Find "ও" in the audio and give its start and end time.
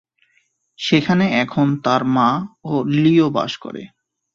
2.63-2.73